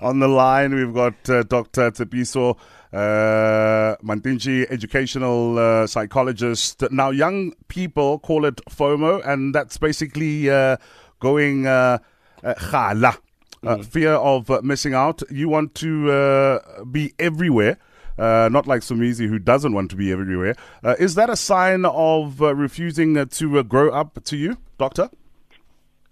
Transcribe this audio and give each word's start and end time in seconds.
On 0.00 0.20
the 0.20 0.28
line, 0.28 0.74
we've 0.74 0.94
got 0.94 1.28
uh, 1.28 1.42
Dr. 1.42 1.90
Tshepiso 1.90 2.56
uh, 2.92 3.96
Matentjie, 4.02 4.70
educational 4.70 5.58
uh, 5.58 5.86
psychologist. 5.86 6.84
Now, 6.90 7.10
young 7.10 7.52
people 7.68 8.18
call 8.20 8.44
it 8.44 8.60
FOMO, 8.70 9.26
and 9.26 9.54
that's 9.54 9.76
basically 9.76 10.48
uh, 10.50 10.76
going 11.20 11.66
uh, 11.66 11.98
uh, 12.44 12.54
khala, 12.54 13.18
uh, 13.66 13.76
mm. 13.76 13.84
fear 13.84 14.12
of 14.12 14.50
uh, 14.50 14.60
missing 14.62 14.94
out. 14.94 15.22
You 15.30 15.48
want 15.48 15.74
to 15.76 16.10
uh, 16.10 16.84
be 16.84 17.12
everywhere. 17.18 17.78
Uh, 18.18 18.48
not 18.50 18.66
like 18.66 18.80
Somizi, 18.82 19.28
who 19.28 19.38
doesn't 19.38 19.72
want 19.72 19.90
to 19.90 19.96
be 19.96 20.10
everywhere. 20.10 20.56
Uh, 20.82 20.96
is 20.98 21.14
that 21.14 21.30
a 21.30 21.36
sign 21.36 21.84
of 21.84 22.42
uh, 22.42 22.52
refusing 22.54 23.16
uh, 23.16 23.26
to 23.30 23.58
uh, 23.60 23.62
grow 23.62 23.90
up 23.90 24.22
to 24.24 24.36
you, 24.36 24.58
Doctor? 24.76 25.08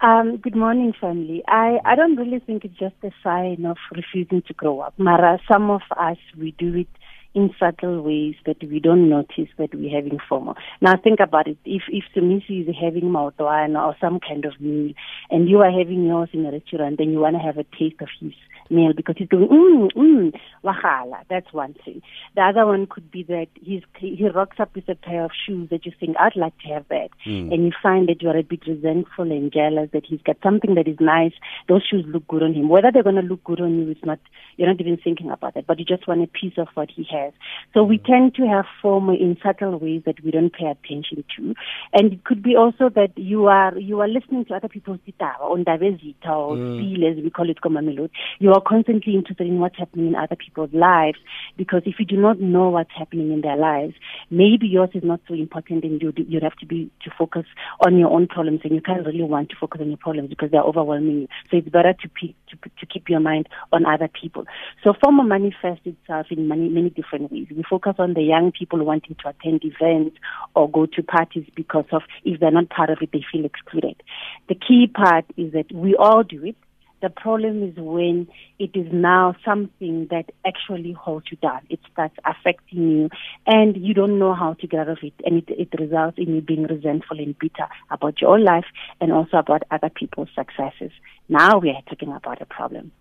Um, 0.03 0.37
good 0.37 0.55
morning, 0.55 0.93
family. 1.01 1.43
I, 1.49 1.79
I 1.87 1.95
don't 1.95 2.17
really 2.17 2.39
think 2.39 2.67
it's 2.67 2.79
just 2.79 2.97
a 3.03 3.11
sign 3.25 3.65
of 3.65 3.79
refusing 3.95 4.43
to 4.47 4.53
grow 4.53 4.81
up. 4.81 4.93
Mara, 4.99 5.39
some 5.51 5.71
of 5.71 5.81
us, 5.99 6.19
we 6.39 6.51
do 6.59 6.75
it 6.75 6.89
in 7.35 7.51
subtle 7.59 8.03
ways 8.03 8.35
that 8.45 8.63
we 8.63 8.79
don't 8.79 9.09
notice 9.09 9.49
that 9.57 9.75
we're 9.75 9.95
having 9.95 10.19
FOMO. 10.31 10.55
Now 10.83 10.97
think 11.03 11.21
about 11.21 11.47
it. 11.47 11.59
If 11.65 11.83
if 11.89 12.05
Somizi 12.15 12.67
is 12.67 12.75
having 12.79 13.05
maotwana 13.05 13.87
or 13.87 13.97
some 14.01 14.21
kind 14.21 14.47
of 14.47 14.59
meal 14.59 14.93
and 15.31 15.49
you 15.49 15.59
are 15.61 15.71
having 15.71 16.05
yours 16.05 16.31
in 16.33 16.47
a 16.47 16.51
restaurant 16.51 16.97
then 16.97 17.11
you 17.11 17.19
want 17.19 17.37
to 17.37 17.43
have 17.43 17.59
a 17.59 17.65
taste 17.79 18.01
of 18.01 18.09
his 18.21 18.33
meal 18.71 18.93
because 18.95 19.17
he's 19.19 19.29
doing 19.29 19.49
mm 19.49 19.89
mm 19.93 20.33
wahala. 20.65 21.23
That's 21.29 21.53
one 21.53 21.75
thing. 21.85 22.03
The 22.35 22.43
other 22.43 22.67
one 22.67 22.87
could 22.87 23.11
be 23.11 23.23
that 23.25 23.49
he's 23.55 23.83
he 23.99 24.29
rocks 24.29 24.59
up 24.59 24.75
with 24.75 24.89
a 24.89 24.95
pair 24.95 25.25
of 25.25 25.31
shoes 25.47 25.69
that 25.71 25.87
you 25.87 25.93
think 25.99 26.17
I'd 26.19 26.37
like 26.37 26.59
to 26.59 26.69
have 26.69 26.89
that, 26.89 27.11
mm. 27.27 27.53
and 27.53 27.65
you 27.67 27.73
find 27.83 28.09
that 28.09 28.23
you 28.23 28.29
are 28.29 28.37
a 28.37 28.43
bit 28.43 28.67
resentful 28.67 29.31
and 29.31 29.53
jealous 29.53 29.91
that 29.93 30.07
he's 30.07 30.23
got 30.23 30.37
something 30.43 30.75
that 30.75 30.89
is 30.89 30.99
nice. 31.01 31.33
Those 31.69 31.83
shoes 31.89 32.05
look 32.07 32.27
good 32.29 32.43
on 32.43 32.55
him. 32.55 32.69
Whether 32.69 32.91
they're 32.93 33.03
going 33.03 33.17
to 33.17 33.23
look 33.23 33.45
good 33.45 33.61
on 33.61 33.79
you 33.79 33.91
is 33.91 34.05
not 34.05 34.19
you're 34.57 34.69
not 34.69 34.81
even 34.81 34.97
thinking 34.97 35.31
about 35.31 35.55
that, 35.55 35.67
but 35.67 35.79
you 35.79 35.85
just 35.85 36.09
want 36.09 36.23
a 36.23 36.27
piece 36.27 36.59
of 36.59 36.69
what 36.75 36.91
he 36.91 37.07
has. 37.11 37.33
So 37.75 37.85
we 37.85 37.99
mm. 37.99 38.05
tend 38.05 38.35
to 38.37 38.47
have 38.47 38.67
FOMO 38.83 39.19
in 39.19 39.37
subtle 39.43 39.79
ways 39.79 40.03
that 40.07 40.23
we 40.23 40.31
don't 40.31 40.53
pay 40.53 40.67
attention 40.67 41.25
to, 41.37 41.55
and 41.93 42.13
it 42.13 42.25
could 42.25 42.43
be 42.43 42.57
also 42.57 42.89
that 42.91 43.17
you 43.17 43.47
are 43.47 43.79
you 43.79 44.01
are 44.01 44.09
listening 44.09 44.45
to 44.47 44.55
other 44.55 44.69
people's 44.69 44.99
ditaba 45.07 45.41
on 45.41 45.65
diversity 45.65 46.17
or 46.25 46.57
mm. 46.57 47.11
as 47.11 47.23
we 47.23 47.31
call 47.31 47.51
it, 47.51 47.59
You 48.39 48.53
are 48.57 48.63
constantly 48.63 49.15
interested 49.15 49.47
in 49.47 49.61
what's 49.61 49.79
happening 49.79 50.09
in 50.09 50.15
other 50.15 50.37
people's 50.37 50.73
lives 50.73 51.19
because 51.57 51.83
if 51.85 51.97
you 51.99 52.07
do 52.07 52.17
not 52.17 52.41
know 52.41 52.71
what's 52.71 52.91
happening 52.97 53.33
in 53.33 53.43
their 53.43 53.57
lives, 53.57 53.95
maybe 54.31 54.67
yours 54.67 54.91
is 54.95 55.05
not 55.05 55.21
so 55.29 55.35
important 55.35 55.85
and 55.85 56.01
you 56.01 56.13
you'd 56.17 56.43
have 56.43 56.57
to 56.57 56.67
be 56.67 56.91
to 57.03 57.11
focus 57.19 57.45
on 57.85 57.99
your 57.99 58.11
own 58.11 58.27
problems 58.27 58.61
and 58.65 58.75
you 58.75 58.81
can't 58.81 59.05
really 59.05 59.23
want 59.23 59.51
to 59.51 59.57
focus 59.61 59.81
on 59.81 59.89
your 59.89 59.99
problems 59.99 60.31
because 60.31 60.51
they're 60.51 60.63
overwhelming 60.63 61.21
you. 61.23 61.29
So 61.51 61.59
it's 61.59 61.69
better 61.69 61.93
to 61.93 62.09
pe- 62.09 62.35
to, 62.49 62.57
to 62.81 62.87
keep 62.87 63.09
your 63.09 63.21
mind 63.21 63.49
on 63.73 63.85
other 63.85 64.09
people. 64.09 64.45
So 64.83 64.95
FOMO 64.95 65.27
manifests 65.27 65.87
itself 65.87 66.27
in 66.31 66.49
many 66.49 66.69
many 66.69 66.91
different 66.91 67.31
ways. 67.31 67.49
We 67.55 67.63
focus 67.69 67.97
on 67.99 68.15
the 68.15 68.23
young 68.23 68.53
people 68.53 68.83
wanting 68.85 69.17
to 69.23 69.29
attend 69.29 69.63
events 69.65 70.17
or 70.55 70.71
go 70.71 70.87
to 70.87 71.03
parties 71.03 71.47
because 71.55 71.87
of 71.93 72.03
if 72.25 72.41
they're 72.41 72.51
not 72.51 72.71
part 72.71 72.91
of 72.91 72.99
it, 73.03 73.11
they 73.13 73.25
feel 73.31 73.45
excluded. 73.45 74.03
The 74.49 74.55
key 74.55 74.87
part 74.87 75.27
is 75.37 75.53
that 75.53 75.71
we 75.73 75.95
all 75.95 76.23
do 76.23 76.45
it 76.45 76.57
the 77.03 77.11
problem 77.11 77.63
is 77.63 77.77
when 77.77 78.29
it 78.59 78.71
is 78.75 78.87
now 78.93 79.35
something 79.45 80.09
that 80.11 80.31
actually 80.47 80.93
holds 80.93 81.27
you 81.31 81.37
down. 81.39 81.61
It 81.69 81.81
starts 81.93 82.17
affecting 82.25 82.91
you 82.91 83.11
and 83.47 83.77
you 83.77 83.95
don't 83.95 84.19
know 84.19 84.35
how 84.35 84.55
to 84.55 84.67
get 84.67 84.81
out 84.81 84.89
of 84.89 84.99
it. 85.03 85.15
And 85.25 85.39
it, 85.39 85.45
it 85.49 85.81
results 85.81 86.19
in 86.19 86.35
you 86.35 86.41
being 86.41 86.65
resentful 86.65 87.19
and 87.19 87.39
bitter 87.39 87.69
about 87.91 88.21
your 88.21 88.39
life 88.39 88.67
and 89.01 89.13
also 89.13 89.37
about 89.37 89.63
other 89.71 89.91
people's 89.91 90.29
successes. 90.35 90.93
Now 91.29 91.59
we 91.59 91.71
are 91.71 91.83
talking 91.89 92.13
about 92.13 92.41
a 92.41 92.47
problem. 92.47 92.93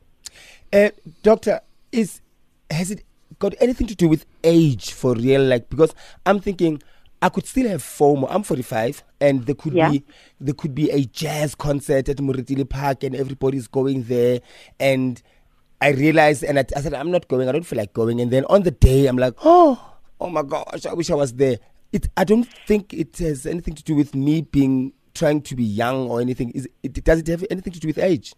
Uh, 0.73 0.89
doctor, 1.23 1.61
is 1.91 2.21
has 2.69 2.91
it 2.91 3.03
got 3.39 3.53
anything 3.59 3.87
to 3.87 3.95
do 3.95 4.07
with 4.07 4.25
age 4.43 4.91
for 4.91 5.13
real? 5.13 5.43
Like, 5.43 5.69
because 5.69 5.93
I'm 6.25 6.39
thinking 6.39 6.81
I 7.25 7.29
could 7.29 7.47
still 7.47 7.67
have 7.67 7.81
FOMO. 7.81 8.27
I'm 8.29 8.43
45, 8.43 9.03
and 9.19 9.47
there 9.47 9.55
could 9.55 9.73
yeah. 9.73 9.89
be 9.89 10.03
there 10.39 10.53
could 10.53 10.75
be 10.75 10.91
a 10.91 11.05
jazz 11.05 11.55
concert 11.55 12.07
at 12.07 12.17
Moretele 12.17 12.69
Park, 12.69 13.03
and 13.03 13.15
everybody's 13.15 13.65
going 13.67 14.03
there. 14.03 14.41
And 14.79 15.19
I 15.81 15.89
realized, 15.89 16.43
and 16.43 16.59
I, 16.59 16.65
I, 16.75 16.81
said, 16.81 16.93
I'm 16.93 17.09
not 17.09 17.27
going. 17.27 17.49
I 17.49 17.51
don't 17.51 17.65
feel 17.65 17.77
like 17.77 17.93
going. 17.93 18.21
And 18.21 18.29
then 18.29 18.45
on 18.45 18.61
the 18.61 18.69
day, 18.69 19.07
I'm 19.07 19.17
like, 19.17 19.33
oh, 19.43 19.95
oh 20.21 20.29
my 20.29 20.43
gosh, 20.43 20.85
I 20.85 20.93
wish 20.93 21.09
I 21.09 21.15
was 21.15 21.33
there. 21.33 21.57
It. 21.91 22.09
I 22.15 22.25
don't 22.25 22.47
think 22.67 22.93
it 22.93 23.17
has 23.17 23.47
anything 23.47 23.73
to 23.73 23.83
do 23.83 23.95
with 23.95 24.13
me 24.13 24.41
being 24.41 24.93
trying 25.15 25.41
to 25.41 25.55
be 25.55 25.63
young 25.63 26.07
or 26.11 26.21
anything. 26.21 26.51
Is 26.51 26.69
it? 26.83 27.03
Does 27.03 27.21
it 27.21 27.27
have 27.27 27.43
anything 27.49 27.73
to 27.73 27.79
do 27.79 27.87
with 27.87 27.97
age? 27.97 28.35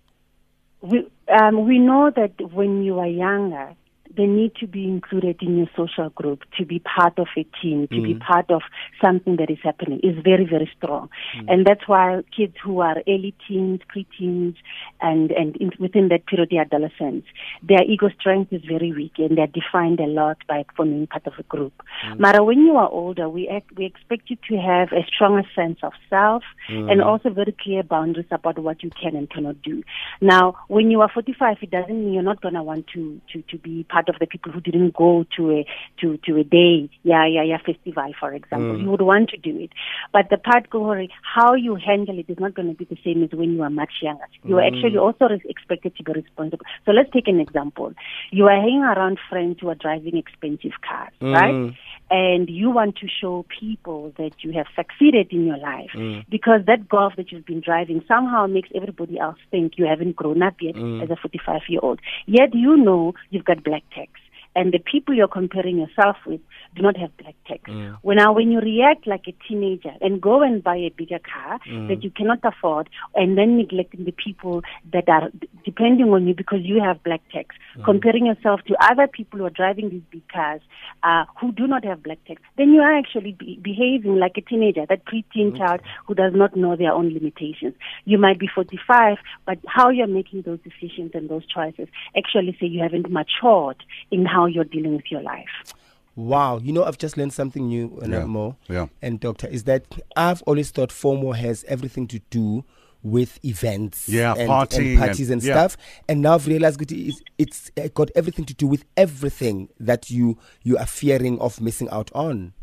We 0.79 1.11
um, 1.27 1.65
we 1.65 1.77
know 1.77 2.09
that 2.15 2.31
when 2.53 2.83
you 2.83 2.99
are 2.99 3.07
younger, 3.07 3.75
they 4.17 4.25
need 4.25 4.55
to 4.55 4.67
be 4.67 4.83
included 4.83 5.37
in 5.41 5.57
your 5.57 5.67
social 5.77 6.09
group 6.09 6.41
to 6.57 6.65
be 6.65 6.79
part 6.79 7.17
of 7.19 7.27
a 7.37 7.45
team, 7.61 7.87
to 7.87 7.95
mm. 7.95 8.03
be 8.03 8.13
part 8.15 8.49
of 8.49 8.61
something 9.03 9.37
that 9.37 9.49
is 9.49 9.59
happening 9.63 9.99
is 10.03 10.15
very, 10.23 10.45
very 10.45 10.69
strong. 10.75 11.09
Mm. 11.37 11.45
And 11.47 11.65
that's 11.65 11.87
why 11.87 12.21
kids 12.35 12.55
who 12.63 12.79
are 12.79 12.97
early 13.07 13.35
teens, 13.47 13.81
pre-teens, 13.87 14.55
and, 14.99 15.31
and 15.31 15.55
in, 15.57 15.71
within 15.79 16.09
that 16.09 16.25
period, 16.25 16.49
the 16.49 16.57
adolescents, 16.57 17.27
their 17.61 17.83
ego 17.83 18.09
strength 18.19 18.51
is 18.51 18.63
very 18.67 18.91
weak 18.91 19.13
and 19.17 19.37
they're 19.37 19.47
defined 19.47 19.99
a 19.99 20.07
lot 20.07 20.37
by 20.47 20.65
forming 20.75 21.07
part 21.07 21.27
of 21.27 21.33
a 21.37 21.43
group. 21.43 21.73
Mm. 22.05 22.19
Mara, 22.19 22.43
when 22.43 22.59
you 22.59 22.75
are 22.75 22.89
older, 22.89 23.29
we, 23.29 23.49
we 23.77 23.85
expect 23.85 24.29
you 24.29 24.37
to 24.49 24.57
have 24.57 24.91
a 24.91 25.05
stronger 25.13 25.47
sense 25.55 25.77
of 25.83 25.93
self 26.09 26.43
mm. 26.69 26.91
and 26.91 27.01
also 27.01 27.29
very 27.29 27.55
clear 27.61 27.83
boundaries 27.83 28.25
about 28.31 28.57
what 28.57 28.81
you 28.81 28.89
can 28.89 29.15
and 29.15 29.29
cannot 29.29 29.61
do. 29.61 29.83
Now, 30.21 30.55
when 30.67 30.89
you 30.89 31.01
are 31.01 31.09
45, 31.13 31.57
it 31.61 31.69
doesn't 31.71 31.89
mean 31.89 32.13
you're 32.13 32.23
not 32.23 32.41
going 32.41 32.55
to 32.55 32.63
want 32.63 32.87
to, 32.93 33.21
to, 33.33 33.41
to 33.43 33.57
be 33.57 33.83
part 33.83 34.06
of 34.07 34.15
the 34.19 34.25
people 34.25 34.51
who 34.51 34.61
didn't 34.61 34.95
go 34.95 35.25
to 35.35 35.51
a 35.51 35.65
to 36.01 36.17
to 36.25 36.37
a 36.37 36.43
day, 36.43 36.89
yeah, 37.03 37.25
yeah, 37.25 37.43
yeah, 37.43 37.57
festival, 37.57 38.11
for 38.19 38.33
example. 38.33 38.75
Mm. 38.77 38.83
You 38.83 38.91
would 38.91 39.01
want 39.01 39.29
to 39.29 39.37
do 39.37 39.57
it, 39.57 39.71
but 40.11 40.29
the 40.29 40.37
part 40.37 40.69
going 40.69 41.09
how 41.21 41.53
you 41.53 41.75
handle 41.75 42.17
it 42.19 42.29
is 42.29 42.39
not 42.39 42.53
going 42.53 42.69
to 42.69 42.73
be 42.73 42.85
the 42.85 42.97
same 43.03 43.23
as 43.23 43.31
when 43.31 43.53
you 43.53 43.63
are 43.63 43.69
much 43.69 43.93
younger. 44.01 44.25
You 44.43 44.57
are 44.57 44.61
mm. 44.61 44.75
actually 44.75 44.97
also 44.97 45.27
expected 45.45 45.95
to 45.97 46.03
be 46.03 46.13
responsible. 46.13 46.65
So 46.85 46.91
let's 46.91 47.11
take 47.11 47.27
an 47.27 47.39
example. 47.39 47.93
You 48.31 48.45
are 48.45 48.55
hanging 48.55 48.83
around 48.83 49.19
friends 49.29 49.57
who 49.61 49.69
are 49.69 49.75
driving 49.75 50.17
expensive 50.17 50.73
cars, 50.87 51.11
mm. 51.21 51.33
right? 51.33 51.75
And 52.09 52.49
you 52.49 52.69
want 52.69 52.95
to 52.97 53.07
show 53.07 53.45
people 53.59 54.13
that 54.17 54.31
you 54.41 54.53
have 54.53 54.65
succeeded 54.75 55.27
in 55.31 55.45
your 55.45 55.57
life 55.57 55.89
mm. 55.95 56.25
because 56.29 56.61
that 56.67 56.87
golf 56.87 57.13
that 57.17 57.31
you've 57.31 57.45
been 57.45 57.61
driving 57.61 58.03
somehow 58.07 58.47
makes 58.47 58.69
everybody 58.75 59.19
else 59.19 59.37
think 59.51 59.73
you 59.77 59.85
haven't 59.85 60.15
grown 60.15 60.41
up 60.41 60.55
yet 60.61 60.75
mm. 60.75 61.03
as 61.03 61.09
a 61.09 61.15
45 61.15 61.61
year 61.67 61.79
old. 61.83 61.99
Yet 62.25 62.53
you 62.53 62.77
know 62.77 63.13
you've 63.29 63.45
got 63.45 63.63
black 63.63 63.83
tax 63.93 64.11
and 64.57 64.73
the 64.73 64.79
people 64.79 65.13
you're 65.13 65.27
comparing 65.27 65.77
yourself 65.77 66.17
with 66.25 66.41
do 66.75 66.81
not 66.81 66.97
have 66.97 67.15
black 67.17 67.35
tax. 67.47 67.61
Mm. 67.69 67.97
When 68.01 68.17
now 68.17 68.33
when 68.33 68.51
you 68.51 68.59
react 68.59 69.05
like 69.05 69.25
a 69.27 69.35
teenager 69.47 69.93
and 70.01 70.19
go 70.19 70.41
and 70.41 70.63
buy 70.63 70.75
a 70.77 70.89
bigger 70.89 71.19
car 71.19 71.59
mm. 71.69 71.87
that 71.87 72.03
you 72.03 72.09
cannot 72.09 72.39
afford 72.43 72.89
and 73.13 73.37
then 73.37 73.57
neglecting 73.57 74.05
the 74.05 74.11
people 74.11 74.63
that 74.91 75.07
are 75.07 75.29
depending 75.63 76.07
on 76.09 76.27
you 76.27 76.33
because 76.33 76.61
you 76.63 76.81
have 76.83 77.03
black 77.03 77.21
tax, 77.31 77.55
mm. 77.77 77.85
comparing 77.85 78.25
yourself 78.25 78.61
to 78.67 78.75
other 78.81 79.07
people 79.07 79.37
who 79.37 79.45
are 79.45 79.51
driving 79.51 79.89
these 79.89 80.01
big 80.09 80.27
cars 80.29 80.61
uh, 81.03 81.25
who 81.39 81.51
do 81.51 81.67
not 81.67 81.85
have 81.85 82.01
black 82.01 82.17
tax, 82.25 82.41
then 82.57 82.69
you 82.69 82.81
are 82.81 82.97
actually 82.97 83.33
be- 83.33 83.59
behaving 83.61 84.15
like 84.17 84.33
a 84.37 84.41
teenager, 84.41 84.85
that 84.89 85.05
preteen 85.05 85.49
okay. 85.49 85.59
child 85.59 85.81
who 86.07 86.15
does 86.15 86.33
not 86.33 86.55
know 86.55 86.75
their 86.75 86.91
own 86.91 87.13
limitations. 87.13 87.75
You 88.05 88.17
might 88.17 88.39
be 88.39 88.47
45, 88.47 89.17
but 89.45 89.59
how 89.67 89.89
you're 89.91 90.07
making 90.07 90.41
those 90.41 90.59
decisions 90.63 91.11
and 91.13 91.29
those 91.29 91.45
choices 91.45 91.87
actually 92.17 92.57
say 92.59 92.65
you 92.65 92.81
haven't 92.81 93.11
matured 93.11 93.83
in 94.09 94.25
how 94.25 94.46
you're 94.47 94.63
dealing 94.65 94.95
with 94.95 95.11
your 95.11 95.21
life. 95.21 95.73
Wow, 96.15 96.57
you 96.57 96.73
know, 96.73 96.83
I've 96.83 96.97
just 96.97 97.15
learned 97.15 97.33
something 97.33 97.67
new, 97.67 97.99
and 98.01 98.11
yeah. 98.11 98.25
more. 98.25 98.55
Yeah. 98.67 98.87
And 99.03 99.19
doctor, 99.19 99.47
is 99.47 99.65
that 99.65 99.85
I've 100.15 100.41
always 100.43 100.71
thought 100.71 100.89
FOMO 100.89 101.35
has 101.35 101.63
everything 101.67 102.07
to 102.07 102.19
do 102.31 102.65
with 103.03 103.43
events, 103.45 104.09
yeah, 104.09 104.33
and, 104.35 104.47
party 104.47 104.93
and 104.93 104.99
parties 104.99 105.29
and, 105.29 105.41
and 105.41 105.47
yeah. 105.47 105.53
stuff. 105.53 105.77
And 106.09 106.23
now 106.23 106.33
I've 106.33 106.47
realized 106.47 106.91
it's, 106.91 107.21
it's 107.37 107.69
got 107.93 108.09
everything 108.15 108.45
to 108.45 108.55
do 108.55 108.65
with 108.65 108.83
everything 108.97 109.69
that 109.79 110.09
you 110.09 110.39
you 110.63 110.77
are 110.77 110.87
fearing 110.87 111.39
of 111.39 111.61
missing 111.61 111.87
out 111.91 112.11
on. 112.15 112.53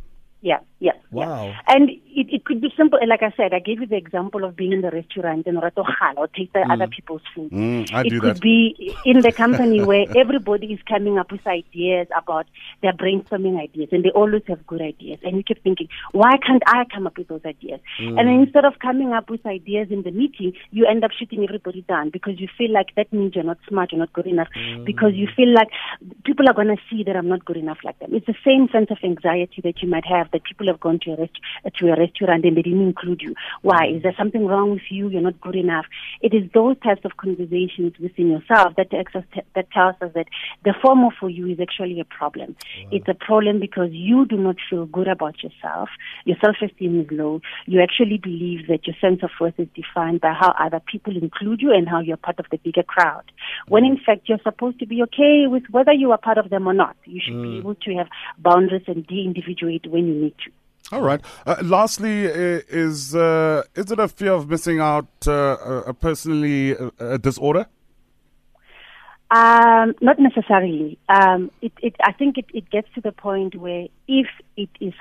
Yeah, 0.40 0.58
yeah. 0.80 0.92
Wow. 1.10 1.46
Yeah. 1.46 1.60
And 1.68 1.90
it, 2.14 2.28
it 2.32 2.44
could 2.44 2.60
be 2.60 2.72
simple. 2.76 2.98
Like 3.06 3.22
I 3.22 3.32
said, 3.36 3.52
I 3.52 3.58
gave 3.58 3.80
you 3.80 3.86
the 3.86 3.96
example 3.96 4.44
of 4.44 4.56
being 4.56 4.72
in 4.72 4.80
the 4.80 4.90
restaurant 4.90 5.46
and 5.46 5.58
or 5.58 6.28
taste 6.28 6.52
mm. 6.52 6.70
other 6.70 6.86
people's 6.86 7.22
food. 7.34 7.50
Mm, 7.50 7.92
I 7.92 8.02
it 8.02 8.10
do 8.10 8.20
could 8.20 8.36
that. 8.36 8.42
be 8.42 8.94
in 9.04 9.20
the 9.20 9.32
company 9.32 9.82
where 9.90 10.06
everybody 10.16 10.72
is 10.72 10.80
coming 10.88 11.18
up 11.18 11.32
with 11.32 11.46
ideas 11.46 12.06
about 12.16 12.46
their 12.82 12.92
brainstorming 12.92 13.60
ideas 13.60 13.88
and 13.92 14.04
they 14.04 14.10
always 14.10 14.42
have 14.48 14.66
good 14.66 14.82
ideas. 14.82 15.18
And 15.22 15.36
you 15.36 15.42
keep 15.42 15.62
thinking, 15.62 15.88
why 16.12 16.36
can't 16.44 16.62
I 16.66 16.84
come 16.92 17.06
up 17.06 17.18
with 17.18 17.28
those 17.28 17.44
ideas? 17.44 17.80
Mm. 18.00 18.18
And 18.18 18.28
then 18.28 18.40
instead 18.40 18.64
of 18.64 18.78
coming 18.80 19.12
up 19.12 19.30
with 19.30 19.44
ideas 19.46 19.88
in 19.90 20.02
the 20.02 20.10
meeting, 20.10 20.52
you 20.70 20.86
end 20.86 21.04
up 21.04 21.10
shooting 21.18 21.44
everybody 21.44 21.82
down 21.82 22.10
because 22.10 22.40
you 22.40 22.48
feel 22.56 22.72
like 22.72 22.94
that 22.96 23.12
means 23.12 23.34
you're 23.34 23.44
not 23.44 23.58
smart, 23.68 23.92
you're 23.92 23.98
not 23.98 24.12
good 24.12 24.26
enough, 24.26 24.48
mm. 24.56 24.84
because 24.84 25.12
you 25.14 25.28
feel 25.34 25.52
like 25.52 25.68
people 26.24 26.48
are 26.48 26.54
going 26.54 26.68
to 26.68 26.76
see 26.90 27.02
that 27.04 27.16
I'm 27.16 27.28
not 27.28 27.44
good 27.44 27.56
enough 27.56 27.78
like 27.84 27.98
them. 27.98 28.14
It's 28.14 28.26
the 28.26 28.34
same 28.44 28.68
sense 28.72 28.90
of 28.90 28.98
anxiety 29.02 29.60
that 29.64 29.82
you 29.82 29.88
might 29.88 30.06
have 30.06 30.30
that 30.32 30.44
people 30.44 30.66
have 30.66 30.80
gone 30.80 31.00
to 31.04 31.12
a, 31.12 31.16
rest- 31.16 31.40
to 31.78 31.86
a 31.86 31.90
restaurant 31.90 32.03
and 32.20 32.42
they 32.42 32.50
didn't 32.50 32.82
include 32.82 33.20
you. 33.22 33.34
Why? 33.62 33.86
Mm. 33.86 33.96
Is 33.96 34.02
there 34.02 34.14
something 34.18 34.46
wrong 34.46 34.70
with 34.70 34.82
you? 34.90 35.08
You're 35.08 35.22
not 35.22 35.40
good 35.40 35.56
enough. 35.56 35.86
It 36.20 36.34
is 36.34 36.50
those 36.52 36.76
types 36.80 37.02
of 37.04 37.16
conversations 37.16 37.94
within 38.00 38.30
yourself 38.30 38.74
that, 38.76 38.90
tells 38.90 39.14
us, 39.14 39.24
that 39.54 39.70
tells 39.70 39.94
us 40.00 40.12
that 40.14 40.26
the 40.64 40.74
FOMO 40.84 41.10
for 41.18 41.30
you 41.30 41.48
is 41.48 41.58
actually 41.60 42.00
a 42.00 42.04
problem. 42.04 42.56
It's 42.90 43.08
a 43.08 43.14
problem 43.14 43.60
because 43.60 43.88
you 43.92 44.26
do 44.26 44.36
not 44.36 44.56
feel 44.68 44.86
good 44.86 45.08
about 45.08 45.42
yourself. 45.42 45.88
Your 46.24 46.36
self-esteem 46.44 47.00
is 47.00 47.06
low. 47.10 47.40
You 47.66 47.82
actually 47.82 48.18
believe 48.18 48.66
that 48.68 48.86
your 48.86 48.96
sense 49.00 49.22
of 49.22 49.30
worth 49.40 49.58
is 49.58 49.68
defined 49.74 50.20
by 50.20 50.32
how 50.38 50.54
other 50.58 50.80
people 50.80 51.16
include 51.16 51.60
you 51.60 51.72
and 51.72 51.88
how 51.88 52.00
you're 52.00 52.16
part 52.16 52.38
of 52.38 52.46
the 52.50 52.58
bigger 52.58 52.82
crowd. 52.82 53.24
When 53.68 53.84
mm. 53.84 53.90
in 53.92 53.98
fact 54.04 54.28
you're 54.28 54.38
supposed 54.42 54.78
to 54.80 54.86
be 54.86 55.02
okay 55.02 55.46
with 55.46 55.64
whether 55.70 55.92
you 55.92 56.12
are 56.12 56.18
part 56.18 56.38
of 56.38 56.50
them 56.50 56.66
or 56.66 56.74
not. 56.74 56.96
You 57.04 57.20
should 57.24 57.42
be 57.42 57.48
mm. 57.48 57.58
able 57.58 57.74
to 57.74 57.94
have 57.94 58.08
boundaries 58.38 58.84
and 58.86 59.06
de-individuate 59.06 59.86
when 59.90 60.06
you 60.06 60.14
need 60.14 60.34
to. 60.44 60.50
All 60.94 61.02
right. 61.02 61.20
Uh, 61.44 61.56
lastly, 61.60 62.22
is 62.22 63.16
uh, 63.16 63.64
is 63.74 63.90
it 63.90 63.98
a 63.98 64.06
fear 64.06 64.32
of 64.32 64.48
missing 64.48 64.78
out, 64.78 65.08
uh, 65.26 65.82
a, 65.88 65.92
personally 65.92 66.76
uh, 66.76 66.90
a 67.00 67.18
disorder? 67.18 67.66
Um, 69.32 69.94
not 70.00 70.20
necessarily. 70.20 70.96
Um, 71.08 71.50
it, 71.60 71.72
it, 71.82 71.96
I 72.00 72.12
think 72.12 72.38
it, 72.38 72.44
it 72.54 72.70
gets 72.70 72.86
to 72.94 73.00
the 73.00 73.10
point 73.10 73.56
where 73.56 73.88
if 74.06 74.26
it 74.56 74.70
is 74.80 74.92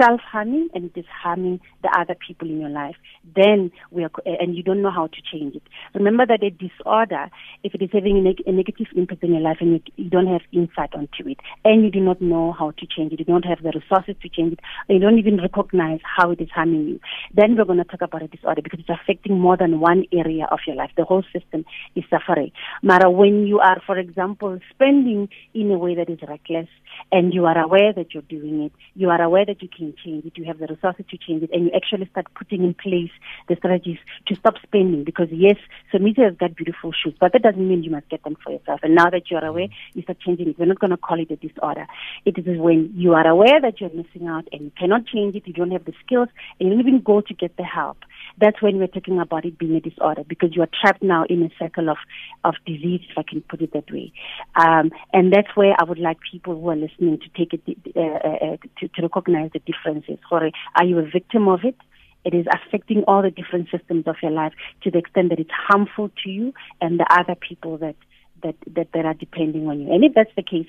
self-harming 0.00 0.68
and 0.72 0.84
it 0.84 0.98
is 0.98 1.04
harming 1.22 1.60
the 1.82 1.90
other 1.98 2.14
people 2.26 2.48
in 2.48 2.60
your 2.60 2.70
life, 2.70 2.96
then 3.36 3.70
we 3.90 4.04
are, 4.04 4.10
and 4.24 4.56
you 4.56 4.62
don't 4.62 4.80
know 4.80 4.90
how 4.90 5.06
to 5.06 5.16
change 5.30 5.54
it. 5.54 5.62
Remember 5.94 6.24
that 6.26 6.42
a 6.42 6.50
disorder, 6.50 7.28
if 7.64 7.74
it 7.74 7.82
is 7.82 7.90
having 7.92 8.16
a, 8.18 8.20
neg- 8.22 8.42
a 8.46 8.52
negative 8.52 8.86
impact 8.96 9.22
in 9.22 9.32
your 9.32 9.42
life 9.42 9.58
and 9.60 9.72
you, 9.72 9.80
you 9.96 10.10
don't 10.10 10.26
have 10.26 10.40
insight 10.52 10.94
onto 10.94 11.28
it, 11.28 11.38
and 11.64 11.84
you 11.84 11.90
do 11.90 12.00
not 12.00 12.20
know 12.20 12.52
how 12.58 12.70
to 12.70 12.86
change 12.86 13.12
it, 13.12 13.18
you 13.18 13.24
don't 13.24 13.44
have 13.44 13.62
the 13.62 13.72
resources 13.74 14.14
to 14.22 14.28
change 14.28 14.54
it, 14.54 14.60
you 14.88 14.98
don't 14.98 15.18
even 15.18 15.36
recognize 15.38 16.00
how 16.04 16.30
it 16.30 16.40
is 16.40 16.48
harming 16.54 16.88
you, 16.88 17.00
then 17.34 17.56
we're 17.56 17.64
going 17.64 17.78
to 17.78 17.84
talk 17.84 18.00
about 18.00 18.22
a 18.22 18.28
disorder 18.28 18.62
because 18.62 18.80
it's 18.80 18.88
affecting 18.88 19.38
more 19.38 19.56
than 19.56 19.80
one 19.80 20.04
area 20.12 20.46
of 20.50 20.60
your 20.66 20.76
life. 20.76 20.90
The 20.96 21.04
whole 21.04 21.24
system 21.32 21.64
is 21.94 22.04
suffering. 22.08 22.52
Mara, 22.82 23.10
when 23.10 23.46
you 23.46 23.58
are, 23.58 23.82
for 23.86 23.98
example, 23.98 24.58
spending 24.70 25.28
in 25.52 25.70
a 25.70 25.78
way 25.78 25.94
that 25.94 26.08
is 26.08 26.20
reckless, 26.26 26.68
and 27.12 27.34
you 27.34 27.44
are 27.46 27.58
aware 27.58 27.92
that 27.92 28.14
you're 28.14 28.22
doing 28.22 28.49
it, 28.60 28.72
you 28.94 29.10
are 29.10 29.20
aware 29.20 29.44
that 29.46 29.62
you 29.62 29.68
can 29.68 29.94
change 30.02 30.24
it, 30.24 30.32
you 30.36 30.44
have 30.44 30.58
the 30.58 30.66
resources 30.66 31.04
to 31.10 31.16
change 31.16 31.42
it, 31.42 31.50
and 31.52 31.66
you 31.66 31.70
actually 31.74 32.08
start 32.10 32.26
putting 32.34 32.64
in 32.64 32.74
place 32.74 33.10
the 33.48 33.56
strategies 33.56 33.98
to 34.26 34.34
stop 34.34 34.54
spending. 34.62 35.04
Because 35.04 35.28
yes, 35.30 35.56
Somizi 35.92 36.24
has 36.24 36.36
got 36.36 36.56
beautiful 36.56 36.92
shoes, 36.92 37.14
but 37.20 37.32
that 37.32 37.42
doesn't 37.42 37.68
mean 37.68 37.82
you 37.82 37.90
must 37.90 38.08
get 38.08 38.24
them 38.24 38.36
for 38.42 38.52
yourself. 38.52 38.80
And 38.82 38.94
now 38.94 39.10
that 39.10 39.30
you're 39.30 39.44
aware, 39.44 39.68
mm. 39.68 39.72
you 39.94 40.02
start 40.02 40.18
changing 40.20 40.48
it. 40.48 40.58
We're 40.58 40.66
not 40.66 40.80
going 40.80 40.90
to 40.90 40.96
call 40.96 41.20
it 41.20 41.30
a 41.30 41.36
disorder. 41.36 41.86
It 42.24 42.38
is 42.38 42.58
when 42.58 42.92
you 42.94 43.14
are 43.14 43.26
aware 43.26 43.60
that 43.60 43.80
you're 43.80 43.90
missing 43.90 44.26
out 44.26 44.48
and 44.52 44.62
you 44.62 44.72
cannot 44.78 45.06
change 45.06 45.36
it, 45.36 45.46
you 45.46 45.52
don't 45.52 45.70
have 45.70 45.84
the 45.84 45.94
skills, 46.04 46.28
and 46.58 46.68
you 46.68 46.74
don't 46.74 46.86
even 46.86 47.00
go 47.00 47.20
to 47.20 47.34
get 47.34 47.56
the 47.56 47.64
help. 47.64 47.98
That's 48.40 48.62
when 48.62 48.78
we're 48.78 48.86
talking 48.86 49.20
about 49.20 49.44
it 49.44 49.58
being 49.58 49.74
a 49.74 49.80
disorder 49.80 50.24
because 50.26 50.54
you 50.54 50.62
are 50.62 50.68
trapped 50.80 51.02
now 51.02 51.24
in 51.28 51.42
a 51.42 51.50
circle 51.58 51.90
of, 51.90 51.98
of 52.44 52.54
disease, 52.66 53.02
if 53.10 53.18
I 53.18 53.22
can 53.22 53.42
put 53.42 53.60
it 53.60 53.72
that 53.72 53.90
way. 53.90 54.12
Um, 54.56 54.90
and 55.12 55.32
that's 55.32 55.54
where 55.54 55.74
I 55.78 55.84
would 55.84 55.98
like 55.98 56.18
people 56.30 56.58
who 56.58 56.70
are 56.70 56.76
listening 56.76 57.18
to 57.18 57.28
take 57.36 57.52
it, 57.52 57.62
uh, 57.94 58.00
uh, 58.00 58.56
to, 58.80 58.88
to 58.88 59.02
recognize 59.02 59.50
the 59.52 59.60
differences. 59.60 60.18
Sorry, 60.28 60.52
are 60.76 60.84
you 60.84 60.98
a 60.98 61.02
victim 61.02 61.48
of 61.48 61.60
it? 61.64 61.76
It 62.24 62.34
is 62.34 62.46
affecting 62.52 63.02
all 63.06 63.22
the 63.22 63.30
different 63.30 63.68
systems 63.70 64.06
of 64.06 64.16
your 64.22 64.32
life 64.32 64.52
to 64.82 64.90
the 64.90 64.98
extent 64.98 65.30
that 65.30 65.38
it's 65.38 65.50
harmful 65.50 66.10
to 66.24 66.30
you 66.30 66.52
and 66.80 67.00
the 67.00 67.06
other 67.10 67.34
people 67.34 67.78
that, 67.78 67.96
that, 68.42 68.56
that, 68.74 68.88
that 68.92 69.04
are 69.06 69.14
depending 69.14 69.68
on 69.68 69.80
you. 69.80 69.92
And 69.92 70.04
if 70.04 70.14
that's 70.14 70.34
the 70.36 70.42
case, 70.42 70.66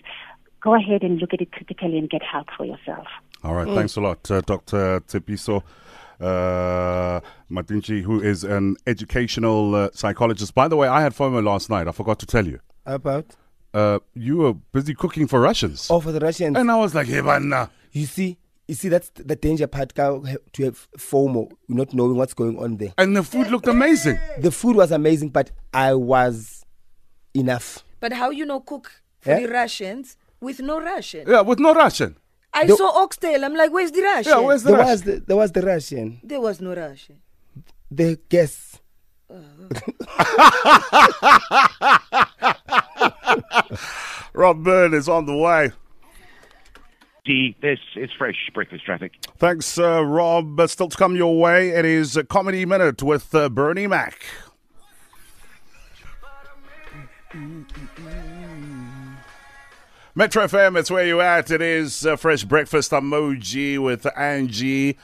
go 0.61 0.75
ahead 0.75 1.03
and 1.03 1.19
look 1.19 1.33
at 1.33 1.41
it 1.41 1.51
critically 1.51 1.97
and 1.97 2.09
get 2.09 2.21
help 2.23 2.47
for 2.55 2.65
yourself. 2.65 3.07
All 3.43 3.55
right. 3.55 3.67
Thanks 3.67 3.95
a 3.95 4.01
lot, 4.01 4.29
uh, 4.29 4.41
Dr. 4.41 5.01
Tshepiso 5.01 5.63
uh, 6.21 7.19
Matentjie, 7.49 8.01
who 8.03 8.21
is 8.21 8.43
an 8.43 8.75
educational 8.87 9.75
uh, 9.75 9.89
psychologist. 9.93 10.53
By 10.55 10.67
the 10.67 10.75
way, 10.77 10.87
I 10.87 11.01
had 11.01 11.13
FOMO 11.13 11.43
last 11.43 11.69
night. 11.69 11.87
I 11.87 11.91
forgot 11.91 12.19
to 12.19 12.25
tell 12.25 12.45
you. 12.47 12.59
About? 12.85 13.25
Uh, 13.73 13.99
you 14.13 14.37
were 14.37 14.53
busy 14.53 14.93
cooking 14.93 15.27
for 15.27 15.39
Russians. 15.39 15.87
Oh, 15.89 15.99
for 15.99 16.11
the 16.11 16.19
Russians. 16.19 16.57
And 16.57 16.69
I 16.71 16.75
was 16.77 16.93
like, 16.93 17.07
hey, 17.07 17.21
man, 17.21 17.49
nah. 17.49 17.67
You 17.91 18.05
see, 18.05 18.37
you 18.67 18.75
see, 18.75 18.89
that's 18.89 19.09
the 19.15 19.35
danger 19.35 19.67
part 19.67 19.93
Ka- 19.95 20.19
to 20.53 20.63
have 20.63 20.87
FOMO, 20.97 21.51
not 21.67 21.93
knowing 21.93 22.15
what's 22.15 22.33
going 22.33 22.57
on 22.59 22.77
there. 22.77 22.93
And 22.97 23.15
the 23.15 23.23
food 23.23 23.47
looked 23.47 23.67
amazing. 23.67 24.17
The 24.39 24.51
food 24.51 24.75
was 24.75 24.91
amazing, 24.91 25.29
but 25.29 25.51
I 25.73 25.93
was 25.93 26.65
enough. 27.33 27.83
But 27.99 28.13
how 28.13 28.29
you 28.29 28.45
know 28.45 28.59
cook 28.59 28.91
for 29.21 29.31
Yeah? 29.31 29.41
the 29.41 29.47
Russians 29.49 30.17
with 30.39 30.59
no 30.59 30.79
Russian? 30.81 31.27
Yeah, 31.27 31.41
with 31.41 31.59
no 31.59 31.73
Russian. 31.73 32.17
I 32.53 32.65
The- 32.65 32.75
saw 32.75 33.01
oxtail. 33.03 33.45
I'm 33.45 33.55
like, 33.55 33.71
where's 33.71 33.91
the 33.91 34.01
Russian? 34.01 34.31
Yeah, 34.31 34.39
where's 34.39 34.63
the 34.63 34.71
There 34.71 34.79
Russian? 34.79 34.91
was 34.91 35.01
the, 35.03 35.19
there 35.27 35.37
was 35.37 35.51
the 35.53 35.61
Russian, 35.61 36.19
There 36.23 36.41
was 36.41 36.59
no 36.61 36.73
Russian. 36.75 37.21
the 37.89 38.19
guests. 38.29 38.79
Rob 44.33 44.63
Byrne 44.63 44.93
is 44.93 45.09
on 45.09 45.25
the 45.25 45.35
way. 45.35 45.71
D. 47.23 47.55
This 47.61 47.79
is 47.95 48.09
fresh 48.17 48.49
breakfast 48.53 48.83
traffic. 48.83 49.11
Thanks, 49.37 49.77
uh, 49.77 50.03
Rob. 50.03 50.59
Uh, 50.59 50.65
Still 50.67 50.89
to 50.89 50.97
come 50.97 51.15
your 51.15 51.39
way, 51.39 51.69
it 51.69 51.85
is 51.85 52.17
a 52.17 52.23
Comedy 52.23 52.65
Minute 52.65 53.03
with 53.03 53.33
uh, 53.35 53.47
Bernie 53.49 53.85
Mac. 53.87 54.23
Metro 60.13 60.43
FM, 60.43 60.77
it's 60.77 60.91
where 60.91 61.05
you 61.05 61.21
at. 61.21 61.49
It 61.51 61.61
is 61.61 62.05
uh, 62.05 62.17
Fresh 62.17 62.43
Breakfast 62.43 62.91
Emoji 62.91 63.81
with 63.81 64.05
Angie, 64.17 64.97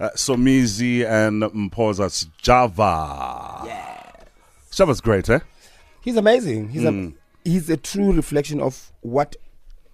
uh, 0.00 0.10
Somizi, 0.16 1.06
and 1.06 1.42
Mpoza's 1.44 2.26
Java. 2.42 3.62
Yeah. 3.64 4.10
Java's 4.72 5.00
great, 5.00 5.30
eh? 5.30 5.38
He's 6.00 6.16
amazing. 6.16 6.70
He's 6.70 6.84
a 6.84 7.12
he's 7.44 7.70
a 7.70 7.76
true 7.76 8.12
reflection 8.12 8.60
of 8.60 8.90
what 9.02 9.36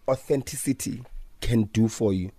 authenticity 0.09 1.03
can 1.43 1.65
do 1.65 1.87
for 1.87 2.15
you. 2.15 2.31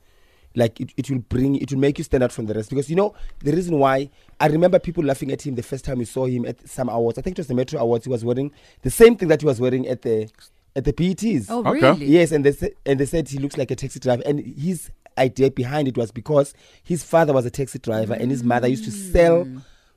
Like 0.56 0.80
it, 0.80 0.94
it 0.98 1.12
will 1.12 1.19
bring 1.19 1.56
it 1.57 1.72
will 1.72 1.80
make 1.80 2.00
you 2.00 2.04
stand 2.04 2.24
out 2.24 2.31
from 2.31 2.48
the 2.48 2.56
rest 2.56 2.69
because 2.72 2.89
you 2.89 2.95
know 2.95 3.13
the 3.39 3.51
reason 3.51 3.77
why 3.77 4.10
I 4.39 4.48
remember 4.48 4.80
people 4.80 5.04
laughing 5.04 5.31
at 5.31 5.45
him 5.45 5.54
the 5.54 5.63
first 5.63 5.86
time 5.86 6.00
we 6.00 6.06
saw 6.06 6.25
him 6.25 6.45
at 6.45 6.68
some 6.68 6.89
awards. 6.89 7.19
I 7.19 7.22
think 7.22 7.38
it 7.38 7.42
was 7.42 7.48
the 7.48 7.54
Metro 7.54 7.80
Awards. 7.80 8.06
He 8.06 8.10
was 8.10 8.25
wearing 8.25 8.51
the 8.81 8.89
same 8.89 9.16
thing 9.16 9.27
that 9.27 9.42
he 9.42 9.45
was 9.45 9.62
wearing 9.62 9.88
at 9.88 10.01
the 10.01 10.30
at 10.75 10.83
the 10.86 10.94
PETs. 10.94 11.48
Oh, 11.50 11.60
Okay. 11.66 11.72
really? 11.72 12.06
Yes, 12.06 12.31
and 12.31 12.45
they 12.45 12.51
said, 12.51 12.72
and 12.86 13.00
they 13.00 13.06
said 13.06 13.27
he 13.30 13.39
looks 13.39 13.57
like 13.57 13.72
a 13.72 13.75
taxi 13.75 14.00
driver. 14.00 14.24
And 14.25 14.39
his 14.39 14.89
idea 15.18 15.50
behind 15.50 15.88
it 15.88 15.98
was 15.98 16.12
because 16.12 16.54
his 16.83 17.04
father 17.04 17.33
was 17.33 17.45
a 17.45 17.50
taxi 17.50 17.80
driver 17.80 18.13
and 18.13 18.30
his 18.31 18.44
mother 18.44 18.68
used 18.68 18.83
to 18.83 18.92
mm. 18.92 19.12
sell 19.12 19.48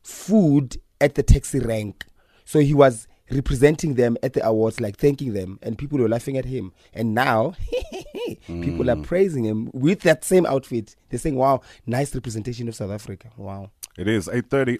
food 0.02 0.80
at 1.00 1.14
the 1.14 1.22
taxi 1.22 1.58
rank. 1.58 2.06
So 2.44 2.60
he 2.60 2.74
was 2.74 3.08
representing 3.30 3.94
them 3.94 4.16
at 4.22 4.32
the 4.32 4.46
awards, 4.46 4.80
like 4.80 4.96
thanking 4.96 5.34
them, 5.34 5.58
and 5.62 5.76
people 5.76 5.98
were 5.98 6.08
laughing 6.08 6.38
at 6.38 6.44
him. 6.44 6.72
And 6.94 7.14
now 7.14 7.54
people 8.46 8.90
are 8.90 8.96
mm. 8.96 9.04
praising 9.04 9.44
him 9.44 9.70
with 9.74 10.00
that 10.00 10.24
same 10.24 10.46
outfit. 10.46 10.96
They're 11.10 11.18
saying, 11.18 11.36
"Wow, 11.36 11.60
nice 11.86 12.14
representation 12.14 12.68
of 12.68 12.74
South 12.74 12.90
Africa." 12.90 13.30
Wow. 13.36 13.70
It 13.98 14.06
is 14.06 14.28
8.30. 14.28 14.78